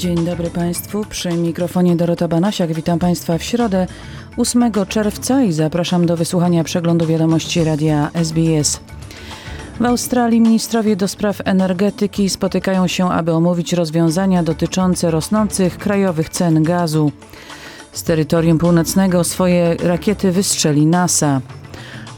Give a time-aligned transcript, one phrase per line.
[0.00, 1.04] Dzień dobry Państwu.
[1.04, 2.72] Przy mikrofonie Dorota Banasiak.
[2.72, 3.86] Witam Państwa w środę
[4.36, 8.80] 8 czerwca i zapraszam do wysłuchania przeglądu wiadomości radia SBS.
[9.80, 16.62] W Australii ministrowie do spraw energetyki spotykają się, aby omówić rozwiązania dotyczące rosnących krajowych cen
[16.62, 17.12] gazu.
[17.92, 21.40] Z terytorium północnego swoje rakiety wystrzeli NASA.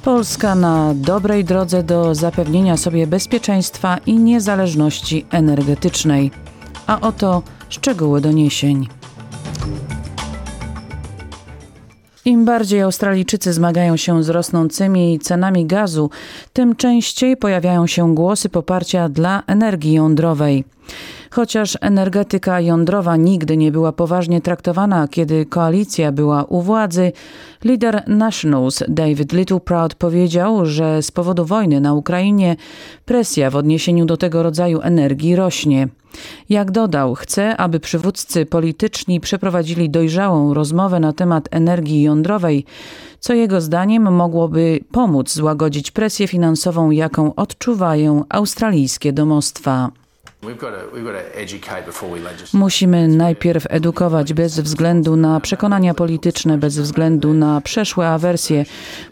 [0.05, 6.31] Polska na dobrej drodze do zapewnienia sobie bezpieczeństwa i niezależności energetycznej.
[6.87, 8.89] A oto szczegóły doniesień.
[12.25, 16.11] Im bardziej Australijczycy zmagają się z rosnącymi cenami gazu,
[16.53, 20.65] tym częściej pojawiają się głosy poparcia dla energii jądrowej.
[21.35, 27.13] Chociaż energetyka jądrowa nigdy nie była poważnie traktowana, kiedy koalicja była u władzy,
[27.65, 32.57] lider Nationals David Littleproud powiedział, że z powodu wojny na Ukrainie
[33.05, 35.89] presja w odniesieniu do tego rodzaju energii rośnie.
[36.49, 42.65] Jak dodał, chce, aby przywódcy polityczni przeprowadzili dojrzałą rozmowę na temat energii jądrowej,
[43.21, 50.02] co jego zdaniem mogłoby pomóc złagodzić presję finansową, jaką odczuwają australijskie domostwa.
[52.53, 58.65] Musimy najpierw edukować bez względu na przekonania polityczne, bez względu na przeszłe awersje.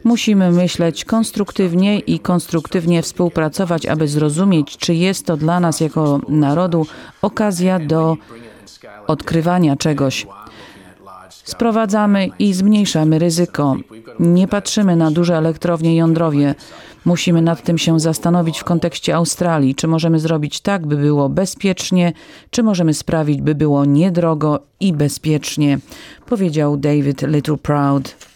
[0.05, 6.87] Musimy myśleć konstruktywnie i konstruktywnie współpracować, aby zrozumieć, czy jest to dla nas jako narodu
[7.23, 8.17] okazja do
[9.07, 10.27] odkrywania czegoś.
[11.45, 13.77] Sprowadzamy i zmniejszamy ryzyko.
[14.21, 16.55] Nie patrzymy na duże elektrownie jądrowe.
[17.05, 19.75] Musimy nad tym się zastanowić w kontekście Australii.
[19.75, 22.13] Czy możemy zrobić tak, by było bezpiecznie,
[22.51, 25.79] czy możemy sprawić, by było niedrogo i bezpiecznie,
[26.27, 28.30] powiedział David Littleproud.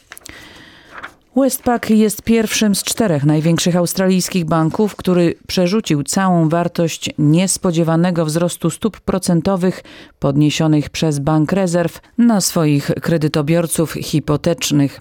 [1.36, 9.00] Westpac jest pierwszym z czterech największych australijskich banków, który przerzucił całą wartość niespodziewanego wzrostu stóp
[9.00, 9.82] procentowych
[10.18, 15.00] podniesionych przez Bank Rezerw na swoich kredytobiorców hipotecznych.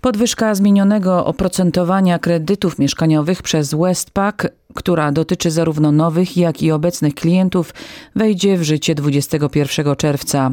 [0.00, 4.36] Podwyżka zmienionego oprocentowania kredytów mieszkaniowych przez Westpac,
[4.74, 7.74] która dotyczy zarówno nowych, jak i obecnych klientów,
[8.16, 10.50] wejdzie w życie 21 czerwca.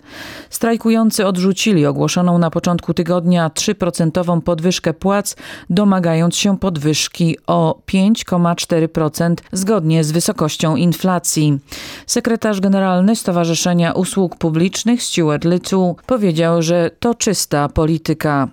[0.50, 5.36] Strajkujący odrzucili ogłoszoną na początku tygodnia 3% podwyżkę płac,
[5.70, 11.60] domagając się podwyżki o 5,4% zgodnie z wysokością inflacji.
[12.08, 18.48] Sekretarz generalny Stowarzyszenia Usług Publicznych Stuart Little powiedział, że to czysta polityka.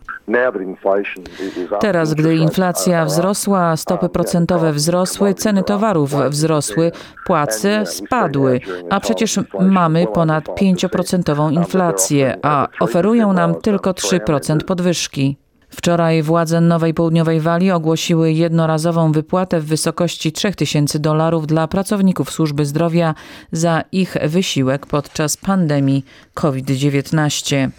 [1.80, 6.92] Teraz, gdy inflacja wzrosła, stopy procentowe wzrosły, ceny towarów wzrosły,
[7.26, 8.60] płace spadły,
[8.90, 15.36] a przecież mamy ponad 5% inflację, a oferują nam tylko 3% podwyżki.
[15.70, 22.66] Wczoraj władze Nowej Południowej Walii ogłosiły jednorazową wypłatę w wysokości 3000 dolarów dla pracowników służby
[22.66, 23.14] zdrowia
[23.52, 26.04] za ich wysiłek podczas pandemii
[26.34, 27.70] COVID-19.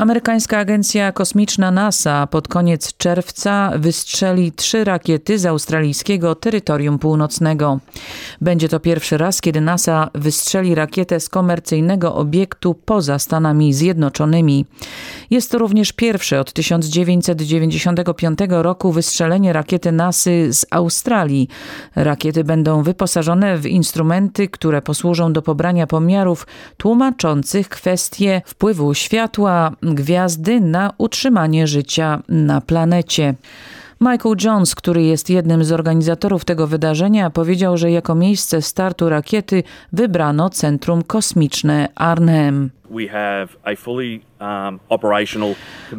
[0.00, 7.80] Amerykańska agencja kosmiczna NASA pod koniec czerwca wystrzeli trzy rakiety z australijskiego terytorium północnego.
[8.40, 14.66] Będzie to pierwszy raz, kiedy NASA wystrzeli rakietę z komercyjnego obiektu poza Stanami Zjednoczonymi.
[15.30, 21.48] Jest to również pierwsze od 1995 roku wystrzelenie rakiety NASA z Australii.
[21.96, 26.46] Rakiety będą wyposażone w instrumenty, które posłużą do pobrania pomiarów
[26.76, 33.34] tłumaczących kwestie wpływu światła, gwiazdy na utrzymanie życia na planecie.
[34.00, 39.62] Michael Jones, który jest jednym z organizatorów tego wydarzenia, powiedział, że jako miejsce startu rakiety
[39.92, 42.70] wybrano Centrum Kosmiczne Arnhem.
[44.40, 44.78] Um,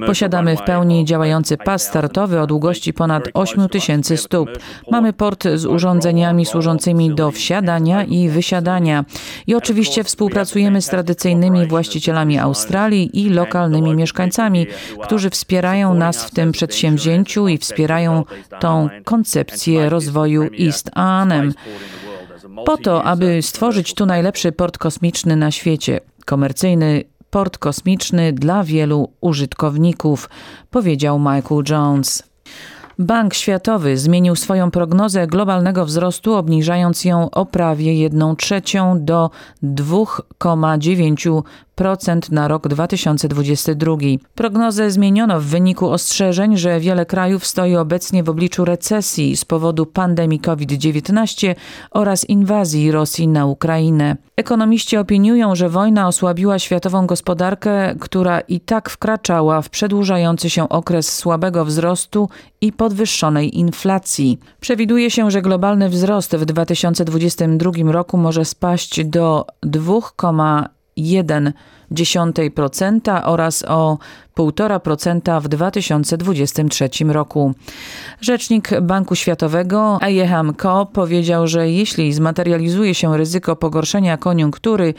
[0.06, 3.72] Posiadamy w pełni działający 8,000 pas startowy o długości ponad very close 8 to us.
[3.72, 4.46] tysięcy We have a stóp.
[4.48, 9.06] commercial port, Mamy port z urządzeniami służącymi do wsiadania i wysiadania.
[9.48, 14.68] I oczywiście współpracujemy z tradycyjnymi właścicielami Australii i lokalnymi mieszkańcami,
[15.04, 18.24] którzy wspierają nas w tym przedsięwzięciu i wspierają
[18.60, 21.54] tą koncepcję rozwoju East Arnhem.
[22.65, 29.12] Po to, aby stworzyć tu najlepszy port kosmiczny na świecie, komercyjny port kosmiczny dla wielu
[29.21, 30.30] użytkowników,
[30.71, 32.31] powiedział Michael Jones.
[33.00, 39.30] Bank Światowy zmienił swoją prognozę globalnego wzrostu, obniżając ją o prawie 1 trzecią do
[39.63, 41.42] 2,9%
[42.31, 43.95] na rok 2022.
[44.35, 49.85] Prognozę zmieniono w wyniku ostrzeżeń, że wiele krajów stoi obecnie w obliczu recesji z powodu
[49.85, 51.56] pandemii COVID-19
[51.91, 54.18] oraz inwazji Rosji na Ukrainę.
[54.38, 61.15] Ekonomiści opiniują, że wojna osłabiła światową gospodarkę, która i tak wkraczała w przedłużający się okres
[61.15, 62.29] słabego wzrostu
[62.62, 64.39] i podwyższonej inflacji.
[64.59, 70.81] Przewiduje się, że globalny wzrost w 2022 roku może spaść do 2,1%
[73.26, 73.98] oraz o
[74.38, 77.54] 1,5% w 2023 roku.
[78.22, 84.94] Rzecznik Banku Światowego Ayeham Ko powiedział, że jeśli zmaterializuje się ryzyko pogorszenia koniunktury,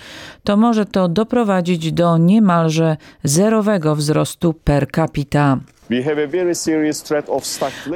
[0.45, 5.59] to może to doprowadzić do niemalże zerowego wzrostu per capita.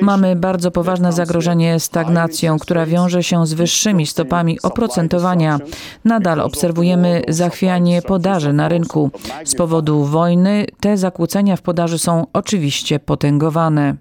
[0.01, 5.59] Mamy bardzo poważne zagrożenie stagnacją, która wiąże się z wyższymi stopami oprocentowania.
[6.05, 9.11] Nadal obserwujemy zachwianie podaży na rynku.
[9.45, 13.97] Z powodu wojny te zakłócenia w podaży są oczywiście potęgowane.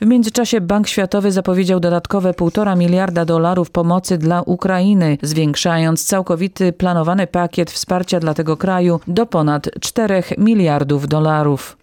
[0.00, 7.26] W międzyczasie Bank Światowy zapowiedział dodatkowe 1,5 miliarda dolarów pomocy dla Ukrainy, zwiększając całkowity planowany
[7.26, 11.76] pakiet wsparcia dla tego kraju do ponad 4 miliardów dolarów.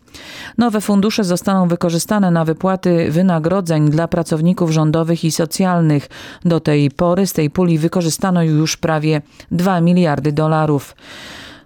[0.58, 6.10] Nowe fundusze zostaną wykorzystane na wypłaty wynagrodzeń dla pracowników rządowych i socjalnych.
[6.46, 9.22] Do tej pory z tej puli wykorzystano już prawie
[9.52, 10.96] 2 miliardy dolarów.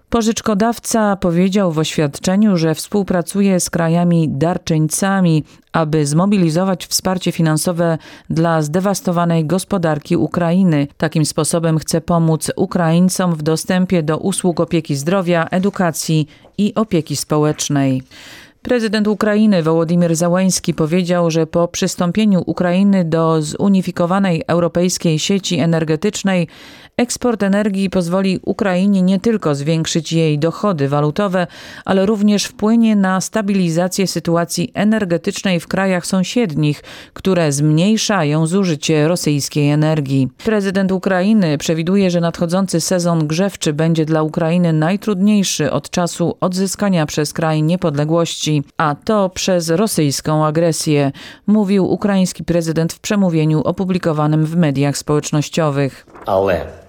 [0.09, 7.98] Pożyczkodawca powiedział w oświadczeniu, że współpracuje z krajami darczyńcami, aby zmobilizować wsparcie finansowe
[8.30, 10.88] dla zdewastowanej gospodarki Ukrainy.
[10.98, 16.27] Takim sposobem chce pomóc Ukraińcom w dostępie do usług opieki zdrowia, edukacji
[16.57, 18.01] i opieki społecznej.
[18.62, 26.48] Prezydent Ukrainy Wołodymyr Załański powiedział, że po przystąpieniu Ukrainy do zunifikowanej europejskiej sieci energetycznej
[27.02, 31.48] Eksport energii pozwoli Ukrainie nie tylko zwiększyć jej dochody walutowe,
[31.86, 36.84] ale również wpłynie na stabilizację sytuacji energetycznej w krajach sąsiednich,
[37.14, 40.30] które zmniejszają zużycie rosyjskiej energii.
[40.46, 47.34] Prezydent Ukrainy przewiduje, że nadchodzący sezon grzewczy będzie dla Ukrainy najtrudniejszy od czasu odzyskania przez
[47.34, 51.12] kraj niepodległości, a to przez rosyjską agresję,
[51.48, 56.06] mówił ukraiński prezydent w przemówieniu opublikowanym w mediach społecznościowych.
[56.26, 56.87] Ale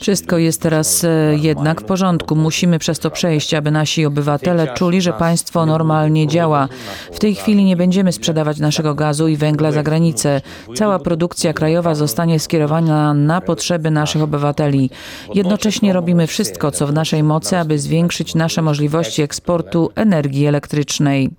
[0.00, 2.36] wszystko jest teraz e, jednak w porządku.
[2.36, 6.68] Musimy przez to przejść, aby nasi obywatele czuli, że państwo normalnie działa.
[7.12, 10.40] W tej chwili nie będziemy sprzedawać naszego gazu i węgla za granicę.
[10.74, 14.90] Cała produkcja krajowa zostanie skierowana na potrzeby naszych obywateli.
[15.34, 21.30] Jednocześnie robimy wszystko, co w naszej mocy, aby zwiększyć nasze możliwości eksportu energii elektrycznej.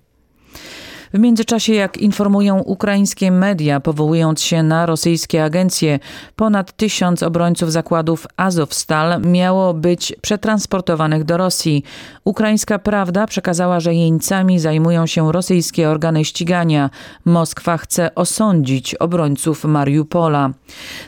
[1.13, 5.99] W międzyczasie, jak informują ukraińskie media, powołując się na rosyjskie agencje,
[6.35, 11.83] ponad tysiąc obrońców zakładów Azovstal miało być przetransportowanych do Rosji.
[12.23, 16.89] Ukraińska Prawda przekazała, że jeńcami zajmują się rosyjskie organy ścigania.
[17.25, 20.49] Moskwa chce osądzić obrońców Mariupola.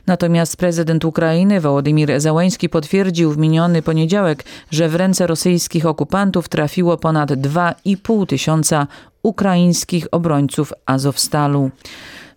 [0.07, 6.97] Natomiast prezydent Ukrainy Wołodymir Załański potwierdził w miniony poniedziałek, że w ręce rosyjskich okupantów trafiło
[6.97, 8.87] ponad 2,5 tysiąca
[9.23, 11.71] ukraińskich obrońców Azowstalu.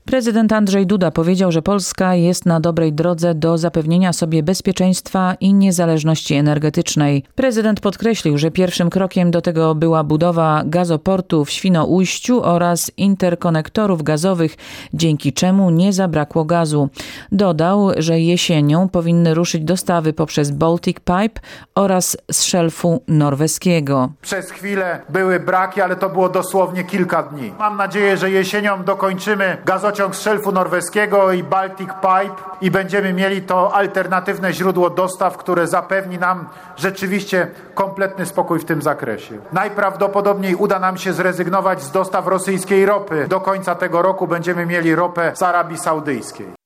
[0.04, 5.54] Prezydent Andrzej Duda powiedział, że Polska jest na dobrej drodze do zapewnienia sobie bezpieczeństwa i
[5.54, 7.24] niezależności energetycznej.
[7.34, 14.56] Prezydent podkreślił, że pierwszym krokiem do tego była budowa gazoportu w Świnoujściu oraz interkonektorów gazowych,
[14.94, 16.88] dzięki czemu nie zabrakło gazu.
[17.32, 21.40] Dodał, że jesienią powinny ruszyć dostawy poprzez Baltic Pipe
[21.74, 24.12] oraz z szelfu norweskiego.
[24.22, 27.52] Przez chwilę były braki, ale to było dosłownie kilka dni.
[27.58, 33.42] Mam nadzieję, że jesienią dokończymy gazociąg z szelfu norweskiego i Baltic Pipe i będziemy mieli
[33.42, 39.38] to alternatywne źródło dostaw, które zapewni nam rzeczywiście kompletny spokój w tym zakresie.
[39.52, 43.26] Najprawdopodobniej uda nam się zrezygnować z dostaw rosyjskiej ropy.
[43.28, 46.61] Do końca tego roku będziemy mieli ropę z Arabii Saudyjskiej.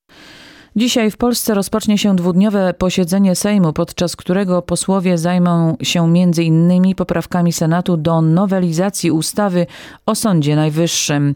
[0.77, 6.95] Dzisiaj w Polsce rozpocznie się dwudniowe posiedzenie Sejmu, podczas którego posłowie zajmą się m.in.
[6.95, 9.67] poprawkami Senatu do nowelizacji ustawy
[10.07, 11.35] o Sądzie Najwyższym.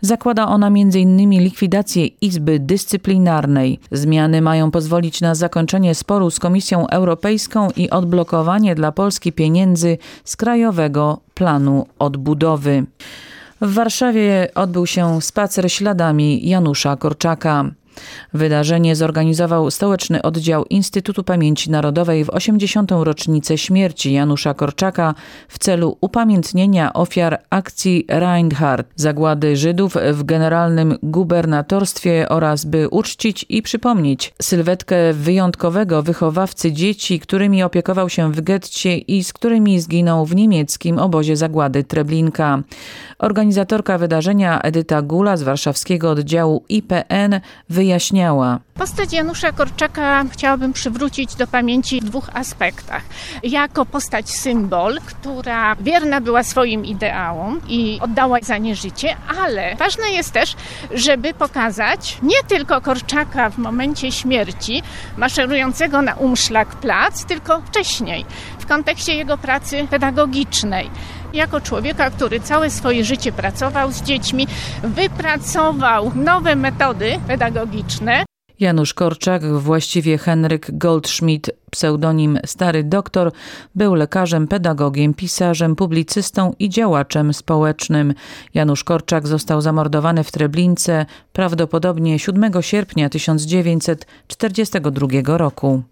[0.00, 1.30] Zakłada ona m.in.
[1.30, 3.78] likwidację Izby Dyscyplinarnej.
[3.92, 10.36] Zmiany mają pozwolić na zakończenie sporu z Komisją Europejską i odblokowanie dla Polski pieniędzy z
[10.36, 12.84] Krajowego Planu Odbudowy.
[13.60, 17.79] W Warszawie odbył się spacer śladami Janusza Korczaka.
[18.34, 22.90] Wydarzenie zorganizował Stołeczny Oddział Instytutu Pamięci Narodowej w 80.
[22.90, 25.14] rocznicę śmierci Janusza Korczaka
[25.48, 33.62] w celu upamiętnienia ofiar akcji Reinhardt, zagłady Żydów w generalnym gubernatorstwie oraz by uczcić i
[33.62, 40.34] przypomnieć sylwetkę wyjątkowego wychowawcy dzieci, którymi opiekował się w getcie i z którymi zginął w
[40.34, 42.62] niemieckim obozie zagłady Treblinka.
[43.18, 47.40] Organizatorka wydarzenia Edyta Gula z warszawskiego oddziału IPN
[47.80, 48.58] wyjaśniała.
[48.74, 53.02] Postać Janusza Korczaka chciałabym przywrócić do pamięci w dwóch aspektach.
[53.42, 60.10] Jako postać symbol, która wierna była swoim ideałom i oddała za nie życie, ale ważne
[60.10, 60.56] jest też,
[60.94, 64.82] żeby pokazać nie tylko Korczaka w momencie śmierci,
[65.16, 68.24] maszerującego na umszlak plac, tylko wcześniej,
[68.58, 70.90] w kontekście jego pracy pedagogicznej
[71.32, 74.46] jako człowieka, który całe swoje życie pracował z dziećmi,
[74.82, 78.24] wypracował nowe metody pedagogiczne.
[78.60, 83.32] Janusz Korczak, właściwie Henryk Goldschmidt, pseudonim Stary Doktor,
[83.74, 88.14] był lekarzem, pedagogiem, pisarzem, publicystą i działaczem społecznym.
[88.54, 95.82] Janusz Korczak został zamordowany w Treblince prawdopodobnie 7 sierpnia 1942 roku.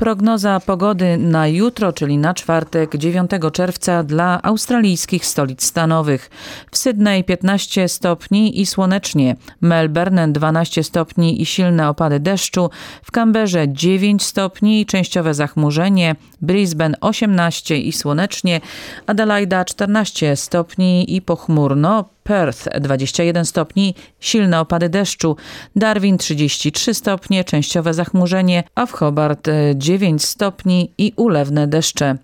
[0.00, 6.30] Prognoza pogody na jutro, czyli na czwartek 9 czerwca dla australijskich stolic stanowych.
[6.70, 12.70] W Sydney 15 stopni i słonecznie, Melbourne 12 stopni i silne opady deszczu,
[13.02, 18.60] w Canberrze 9 stopni i częściowe zachmurzenie, Brisbane 18 i słonecznie,
[19.06, 25.36] Adelaida 14 stopni i pochmurno, Perth 21 stopni, silne opady deszczu,
[25.76, 32.16] Darwin 33 stopnie, częściowe zachmurzenie, a w Hobart 9 stopni i ulewne deszcze.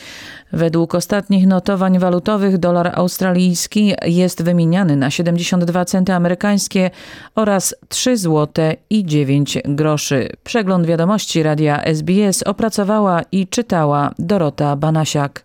[0.52, 6.90] Według ostatnich notowań walutowych dolar australijski jest wymieniany na 72 centy amerykańskie
[7.34, 10.28] oraz 3 zł i 9 groszy.
[10.44, 15.44] Przegląd wiadomości radia SBS opracowała i czytała Dorota Banasiak.